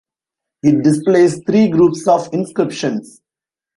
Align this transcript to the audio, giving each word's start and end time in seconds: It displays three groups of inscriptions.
It 0.63 0.81
displays 0.83 1.43
three 1.45 1.67
groups 1.67 2.07
of 2.07 2.27
inscriptions. 2.33 3.21